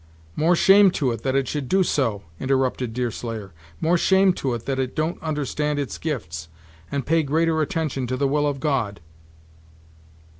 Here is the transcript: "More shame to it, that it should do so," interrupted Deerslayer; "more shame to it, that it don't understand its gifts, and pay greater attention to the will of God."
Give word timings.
"More 0.35 0.55
shame 0.55 0.89
to 0.97 1.11
it, 1.11 1.21
that 1.21 1.35
it 1.35 1.47
should 1.47 1.69
do 1.69 1.83
so," 1.83 2.23
interrupted 2.39 2.91
Deerslayer; 2.91 3.53
"more 3.79 3.99
shame 3.99 4.33
to 4.33 4.55
it, 4.55 4.65
that 4.65 4.79
it 4.79 4.95
don't 4.95 5.21
understand 5.21 5.77
its 5.77 5.99
gifts, 5.99 6.49
and 6.91 7.05
pay 7.05 7.21
greater 7.21 7.61
attention 7.61 8.07
to 8.07 8.17
the 8.17 8.27
will 8.27 8.47
of 8.47 8.59
God." 8.59 8.99